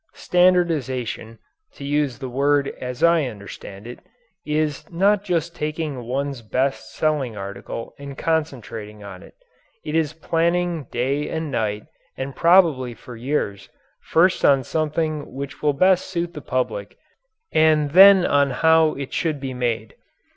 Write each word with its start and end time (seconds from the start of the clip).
Standardization 0.15 1.37
(to 1.75 1.83
use 1.83 2.17
the 2.17 2.27
word 2.27 2.69
as 2.81 3.03
I 3.03 3.25
understand 3.25 3.85
it) 3.85 3.99
is 4.43 4.89
not 4.89 5.23
just 5.23 5.55
taking 5.55 6.05
one's 6.07 6.41
best 6.41 6.95
selling 6.95 7.37
article 7.37 7.93
and 7.99 8.17
concentrating 8.17 9.03
on 9.03 9.21
it. 9.21 9.35
It 9.85 9.93
is 9.93 10.13
planning 10.13 10.85
day 10.89 11.29
and 11.29 11.51
night 11.51 11.83
and 12.17 12.35
probably 12.35 12.95
for 12.95 13.15
years, 13.15 13.69
first 14.01 14.43
on 14.43 14.63
something 14.63 15.35
which 15.35 15.61
will 15.61 15.73
best 15.73 16.07
suit 16.07 16.33
the 16.33 16.41
public 16.41 16.97
and 17.53 17.91
then 17.91 18.25
on 18.25 18.49
how 18.49 18.95
it 18.95 19.13
should 19.13 19.39
be 19.39 19.53
made. 19.53 19.93